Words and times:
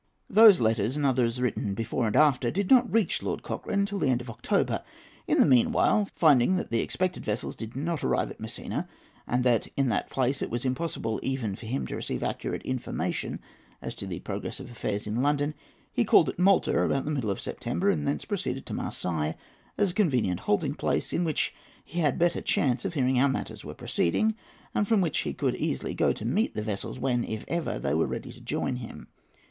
Those 0.31 0.59
letters, 0.59 0.97
and 0.97 1.05
others 1.05 1.39
written 1.39 1.75
before 1.75 2.07
and 2.07 2.15
after, 2.15 2.49
did 2.49 2.71
not 2.71 2.91
reach 2.91 3.21
Lord 3.21 3.43
Cochrane 3.43 3.85
till 3.85 3.99
the 3.99 4.07
end 4.09 4.19
of 4.19 4.31
October. 4.31 4.81
In 5.27 5.39
the 5.39 5.45
meanwhile, 5.45 6.09
finding 6.15 6.55
that 6.55 6.71
the 6.71 6.79
expected 6.79 7.23
vessels 7.23 7.55
did 7.55 7.75
not 7.75 8.03
arrive 8.03 8.31
at 8.31 8.39
Messina, 8.39 8.87
and 9.27 9.43
that 9.43 9.67
in 9.77 9.89
that 9.89 10.09
place 10.09 10.41
it 10.41 10.49
was 10.49 10.65
impossible 10.65 11.19
even 11.21 11.55
for 11.55 11.67
him 11.67 11.85
to 11.85 11.95
receive 11.95 12.23
accurate 12.23 12.63
information 12.63 13.39
as 13.79 13.93
to 13.93 14.07
the 14.07 14.17
progress 14.21 14.59
of 14.59 14.71
affairs 14.71 15.05
in 15.05 15.21
London, 15.21 15.53
he 15.93 16.03
called 16.03 16.29
at 16.29 16.39
Malta 16.39 16.81
about 16.81 17.05
the 17.05 17.11
middle 17.11 17.29
of 17.29 17.39
September, 17.39 17.91
and 17.91 18.07
thence 18.07 18.25
proceeded 18.25 18.65
to 18.65 18.73
Marseilles, 18.73 19.35
as 19.77 19.91
a 19.91 19.93
convenient 19.93 20.39
halting 20.39 20.73
place, 20.73 21.13
in 21.13 21.23
which 21.23 21.53
he 21.85 21.99
had 21.99 22.17
better 22.17 22.41
chance 22.41 22.83
of 22.85 22.95
hearing 22.95 23.17
how 23.17 23.27
matters 23.27 23.63
were 23.63 23.75
proceeding, 23.75 24.33
and 24.73 24.87
from 24.87 24.99
which 24.99 25.19
he 25.19 25.31
could 25.35 25.55
easily 25.57 25.93
go 25.93 26.11
to 26.11 26.25
meet 26.25 26.55
the 26.55 26.63
vessels 26.63 26.97
when, 26.97 27.23
if 27.23 27.45
ever, 27.47 27.77
they 27.77 27.93
were 27.93 28.07
ready 28.07 28.31
to 28.33 28.41
join 28.41 28.77
him. 28.77 29.07